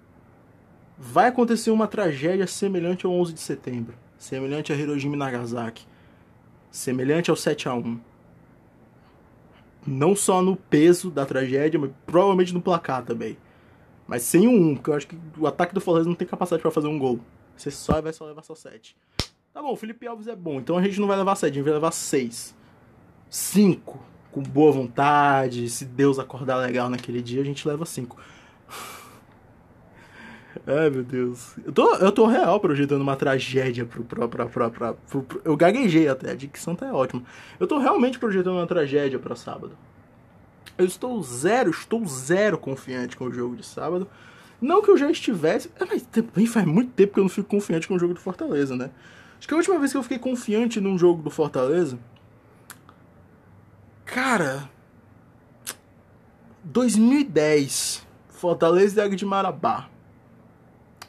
vai 0.97 1.27
acontecer 1.27 1.71
uma 1.71 1.87
tragédia 1.87 2.45
semelhante 2.47 3.05
ao 3.05 3.11
11 3.11 3.33
de 3.33 3.39
setembro, 3.39 3.95
semelhante 4.17 4.71
a 4.71 4.75
Hiroshima 4.75 5.15
e 5.15 5.19
Nagasaki, 5.19 5.85
semelhante 6.69 7.29
ao 7.29 7.35
7 7.35 7.67
a 7.69 7.73
1. 7.73 7.99
Não 9.85 10.15
só 10.15 10.41
no 10.41 10.55
peso 10.55 11.09
da 11.09 11.25
tragédia, 11.25 11.79
mas 11.79 11.91
provavelmente 12.05 12.53
no 12.53 12.61
placar 12.61 13.03
também. 13.03 13.37
Mas 14.07 14.23
sem 14.23 14.47
um 14.47 14.71
1, 14.71 14.75
porque 14.75 14.89
eu 14.89 14.93
acho 14.93 15.07
que 15.07 15.17
o 15.37 15.47
ataque 15.47 15.73
do 15.73 15.81
Fortaleza 15.81 16.09
não 16.09 16.15
tem 16.15 16.27
capacidade 16.27 16.61
para 16.61 16.69
fazer 16.69 16.87
um 16.87 16.99
gol. 16.99 17.19
Você 17.55 17.71
só 17.71 18.01
vai 18.01 18.13
só 18.13 18.25
levar 18.25 18.43
só 18.43 18.53
7. 18.53 18.95
Tá 19.53 19.61
bom, 19.61 19.73
o 19.73 19.75
Felipe 19.75 20.07
Alves 20.07 20.27
é 20.27 20.35
bom, 20.35 20.59
então 20.59 20.77
a 20.77 20.83
gente 20.83 20.99
não 20.99 21.07
vai 21.07 21.17
levar 21.17 21.35
7, 21.35 21.51
a 21.51 21.53
gente 21.53 21.63
vai 21.63 21.73
levar 21.73 21.91
6. 21.91 22.55
5. 23.29 24.11
Com 24.31 24.41
boa 24.41 24.71
vontade, 24.71 25.69
se 25.69 25.83
Deus 25.85 26.17
acordar 26.17 26.57
legal 26.57 26.89
naquele 26.89 27.21
dia, 27.21 27.41
a 27.41 27.45
gente 27.45 27.67
leva 27.67 27.85
5. 27.85 28.17
Ai, 30.65 30.89
meu 30.89 31.03
Deus. 31.03 31.55
Eu 31.65 31.71
tô, 31.71 31.95
eu 31.95 32.11
tô 32.11 32.25
real 32.25 32.59
projetando 32.59 33.01
uma 33.01 33.15
tragédia 33.15 33.85
pro, 33.85 34.03
pro, 34.03 34.29
pro, 34.29 34.47
pro, 34.47 34.71
pro, 34.71 34.93
pro 34.93 35.41
Eu 35.43 35.57
gaguejei 35.57 36.07
até, 36.07 36.31
a 36.31 36.35
dicção 36.35 36.75
tá 36.75 36.93
ótima. 36.93 37.23
Eu 37.59 37.67
tô 37.67 37.77
realmente 37.77 38.19
projetando 38.19 38.55
uma 38.55 38.67
tragédia 38.67 39.19
para 39.19 39.35
sábado. 39.35 39.77
Eu 40.77 40.85
estou 40.85 41.21
zero, 41.21 41.69
estou 41.69 42.05
zero 42.05 42.57
confiante 42.57 43.17
com 43.17 43.25
o 43.25 43.33
jogo 43.33 43.55
de 43.55 43.65
sábado. 43.65 44.07
Não 44.61 44.81
que 44.81 44.89
eu 44.89 44.97
já 44.97 45.09
estivesse. 45.09 45.69
É, 45.79 45.85
mas 45.85 46.03
também 46.03 46.45
faz 46.45 46.65
muito 46.65 46.91
tempo 46.91 47.13
que 47.13 47.19
eu 47.19 47.23
não 47.23 47.29
fico 47.29 47.50
confiante 47.50 47.88
com 47.88 47.95
o 47.95 48.00
jogo 48.00 48.13
do 48.13 48.19
Fortaleza, 48.19 48.75
né? 48.75 48.91
Acho 49.38 49.47
que 49.47 49.53
a 49.53 49.57
última 49.57 49.79
vez 49.79 49.91
que 49.91 49.97
eu 49.97 50.03
fiquei 50.03 50.19
confiante 50.19 50.79
num 50.79 50.97
jogo 50.97 51.23
do 51.23 51.31
Fortaleza. 51.31 51.97
Cara. 54.13 54.70
2010. 56.65 58.06
Fortaleza 58.30 59.00
e 59.00 59.03
Águia 59.03 59.15
de 59.15 59.25
Marabá. 59.25 59.89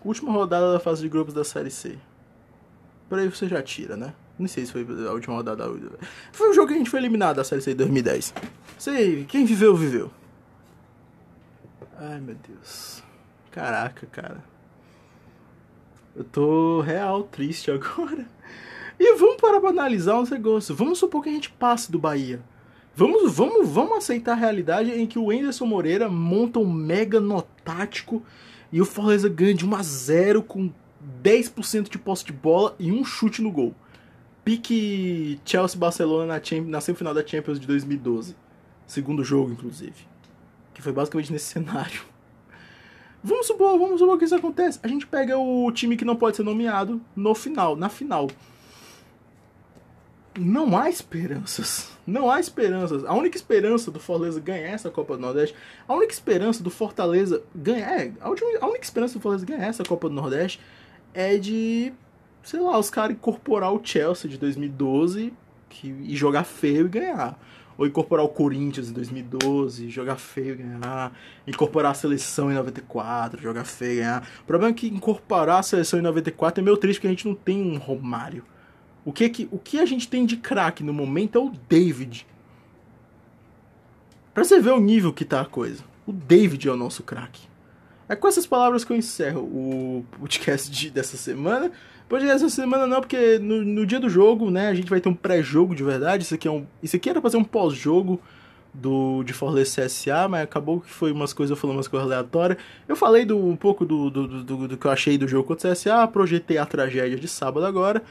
Última 0.04 0.32
rodada 0.32 0.72
da 0.72 0.78
fase 0.80 1.02
de 1.02 1.08
grupos 1.08 1.34
da 1.34 1.42
Série 1.42 1.70
C. 1.70 1.98
Por 3.08 3.18
aí 3.18 3.28
você 3.28 3.48
já 3.48 3.60
tira, 3.60 3.96
né? 3.96 4.14
Não 4.38 4.46
sei 4.46 4.64
se 4.64 4.72
foi 4.72 4.86
a 5.06 5.12
última 5.12 5.34
rodada. 5.34 5.64
Foi 6.32 6.50
o 6.50 6.52
jogo 6.52 6.68
que 6.68 6.74
a 6.74 6.78
gente 6.78 6.90
foi 6.90 7.00
eliminado 7.00 7.36
da 7.36 7.44
Série 7.44 7.60
C 7.60 7.70
de 7.70 7.78
2010. 7.78 8.34
Sei, 8.78 9.24
quem 9.24 9.44
viveu, 9.44 9.74
viveu. 9.76 10.10
Ai, 11.98 12.20
meu 12.20 12.36
Deus. 12.36 13.02
Caraca, 13.50 14.06
cara. 14.06 14.44
Eu 16.14 16.24
tô 16.24 16.80
real 16.80 17.24
triste 17.24 17.70
agora. 17.72 18.26
E 18.98 19.16
vamos 19.16 19.40
parar 19.40 19.60
pra 19.60 19.70
analisar 19.70 20.18
um 20.18 20.24
negócio. 20.24 20.74
Vamos 20.74 20.98
supor 20.98 21.22
que 21.22 21.28
a 21.28 21.32
gente 21.32 21.50
passe 21.50 21.90
do 21.90 21.98
Bahia. 21.98 22.40
Vamos, 22.94 23.32
vamos, 23.32 23.68
vamos 23.70 23.98
aceitar 23.98 24.32
a 24.32 24.36
realidade 24.36 24.90
em 24.90 25.06
que 25.06 25.18
o 25.18 25.30
Anderson 25.30 25.64
Moreira 25.64 26.10
monta 26.10 26.58
um 26.58 26.70
mega 26.70 27.18
notático 27.20 28.22
e 28.70 28.82
o 28.82 28.84
Fortaleza 28.84 29.30
ganha 29.30 29.54
de 29.54 29.64
1 29.64 29.74
a 29.74 29.82
0 29.82 30.42
com 30.42 30.70
10% 31.22 31.88
de 31.88 31.98
posse 31.98 32.24
de 32.24 32.32
bola 32.32 32.76
e 32.78 32.92
um 32.92 33.02
chute 33.02 33.40
no 33.40 33.50
gol. 33.50 33.74
Pique 34.44 35.40
Chelsea-Barcelona 35.44 36.34
na, 36.34 36.60
na 36.66 36.80
semifinal 36.80 37.14
da 37.14 37.26
Champions 37.26 37.58
de 37.58 37.66
2012. 37.66 38.36
Segundo 38.86 39.24
jogo, 39.24 39.52
inclusive. 39.52 40.06
Que 40.74 40.82
foi 40.82 40.92
basicamente 40.92 41.32
nesse 41.32 41.46
cenário. 41.46 42.02
Vamos 43.24 43.46
supor, 43.46 43.78
vamos 43.78 44.00
supor 44.00 44.18
que 44.18 44.24
isso 44.24 44.34
acontece. 44.34 44.80
A 44.82 44.88
gente 44.88 45.06
pega 45.06 45.38
o 45.38 45.70
time 45.72 45.96
que 45.96 46.04
não 46.04 46.16
pode 46.16 46.36
ser 46.36 46.42
nomeado 46.42 47.00
no 47.16 47.34
final, 47.34 47.74
na 47.74 47.88
final. 47.88 48.28
Não 50.38 50.76
há 50.76 50.88
esperanças. 50.88 51.90
Não 52.06 52.30
há 52.30 52.40
esperanças. 52.40 53.04
A 53.04 53.14
única 53.14 53.36
esperança 53.36 53.90
do 53.90 54.00
Fortaleza 54.00 54.40
ganhar 54.40 54.68
essa 54.68 54.90
Copa 54.90 55.16
do 55.16 55.20
Nordeste, 55.20 55.54
a 55.86 55.94
única 55.94 56.12
esperança 56.12 56.62
do 56.62 56.70
Fortaleza 56.70 57.42
ganhar, 57.54 58.00
é, 58.00 58.12
a, 58.20 58.28
última, 58.28 58.48
a 58.60 58.66
única 58.66 58.84
esperança 58.84 59.14
do 59.14 59.20
Fortaleza 59.20 59.44
ganhar 59.46 59.66
essa 59.66 59.84
Copa 59.84 60.08
do 60.08 60.14
Nordeste 60.14 60.58
é 61.12 61.36
de, 61.36 61.92
sei 62.42 62.60
lá, 62.60 62.78
os 62.78 62.88
caras 62.88 63.14
incorporar 63.14 63.72
o 63.72 63.80
Chelsea 63.84 64.30
de 64.30 64.38
2012 64.38 65.34
que, 65.68 65.88
e 65.88 66.16
jogar 66.16 66.44
feio 66.44 66.86
e 66.86 66.88
ganhar. 66.88 67.38
Ou 67.76 67.86
incorporar 67.86 68.24
o 68.24 68.28
Corinthians 68.28 68.90
em 68.90 68.92
2012, 68.92 69.90
jogar 69.90 70.16
feio 70.16 70.54
e 70.54 70.56
ganhar. 70.56 71.12
Incorporar 71.46 71.92
a 71.92 71.94
seleção 71.94 72.50
em 72.50 72.54
94, 72.54 73.40
jogar 73.40 73.64
feio 73.64 73.92
e 73.92 73.96
ganhar. 73.96 74.28
O 74.42 74.46
problema 74.46 74.72
é 74.72 74.74
que 74.74 74.86
incorporar 74.88 75.60
a 75.60 75.62
seleção 75.62 75.98
em 75.98 76.02
94 76.02 76.60
é 76.60 76.64
meio 76.64 76.76
triste 76.76 76.98
porque 76.98 77.08
a 77.08 77.10
gente 77.10 77.28
não 77.28 77.34
tem 77.34 77.60
um 77.60 77.78
Romário. 77.78 78.44
O 79.04 79.12
que, 79.12 79.28
que, 79.28 79.48
o 79.50 79.58
que 79.58 79.80
a 79.80 79.86
gente 79.86 80.08
tem 80.08 80.24
de 80.24 80.36
craque 80.36 80.84
no 80.84 80.92
momento 80.92 81.38
é 81.38 81.40
o 81.40 81.52
David. 81.68 82.26
Pra 84.32 84.44
você 84.44 84.60
ver 84.60 84.70
o 84.70 84.80
nível 84.80 85.12
que 85.12 85.24
tá 85.24 85.40
a 85.40 85.44
coisa. 85.44 85.82
O 86.06 86.12
David 86.12 86.68
é 86.68 86.72
o 86.72 86.76
nosso 86.76 87.02
craque. 87.02 87.42
É 88.08 88.16
com 88.16 88.28
essas 88.28 88.46
palavras 88.46 88.84
que 88.84 88.92
eu 88.92 88.96
encerro 88.96 89.40
o 89.40 90.04
podcast 90.18 90.70
de, 90.70 90.90
dessa 90.90 91.16
semana. 91.16 91.70
Podcast 92.08 92.42
dessa 92.42 92.54
semana 92.54 92.86
não, 92.86 93.00
porque 93.00 93.38
no, 93.38 93.64
no 93.64 93.86
dia 93.86 93.98
do 93.98 94.08
jogo, 94.08 94.50
né, 94.50 94.68
a 94.68 94.74
gente 94.74 94.90
vai 94.90 95.00
ter 95.00 95.08
um 95.08 95.14
pré-jogo 95.14 95.74
de 95.74 95.82
verdade. 95.82 96.24
Isso 96.24 96.34
aqui, 96.34 96.46
é 96.46 96.50
um, 96.50 96.66
isso 96.82 96.96
aqui 96.96 97.10
era 97.10 97.20
pra 97.20 97.30
ser 97.30 97.38
um 97.38 97.44
pós-jogo 97.44 98.20
do 98.74 99.22
de 99.22 99.32
Fortaleza 99.32 99.84
CSA, 99.84 100.28
mas 100.28 100.42
acabou 100.42 100.80
que 100.80 100.90
foi 100.90 101.12
umas 101.12 101.32
coisas, 101.32 101.50
eu 101.50 101.56
falei 101.56 101.76
umas 101.76 101.88
coisas 101.88 102.06
aleatórias. 102.06 102.58
Eu 102.88 102.96
falei 102.96 103.24
do, 103.24 103.36
um 103.36 103.56
pouco 103.56 103.84
do, 103.84 104.10
do, 104.10 104.44
do, 104.44 104.68
do 104.68 104.76
que 104.76 104.86
eu 104.86 104.90
achei 104.90 105.18
do 105.18 105.28
jogo 105.28 105.48
contra 105.48 105.70
o 105.70 105.72
CSA, 105.72 106.06
projetei 106.08 106.58
a 106.58 106.66
tragédia 106.66 107.18
de 107.18 107.28
sábado 107.28 107.66
agora. 107.66 108.02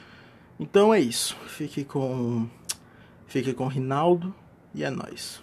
Então 0.62 0.94
é 0.94 1.00
isso. 1.00 1.36
Fique 1.48 1.84
com. 1.84 2.48
Fique 3.26 3.52
com 3.52 3.66
o 3.66 3.68
Rinaldo 3.68 4.34
e 4.76 4.84
é 4.84 4.92
nóis. 4.92 5.42